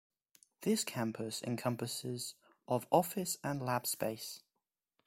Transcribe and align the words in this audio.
This 0.61 0.83
campus 0.83 1.43
encompasses 1.43 2.33
of 2.67 2.87
office 2.91 3.37
and 3.43 3.61
lab 3.63 3.85
space. 3.85 4.41